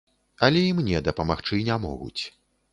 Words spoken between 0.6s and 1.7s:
і мне дапамагчы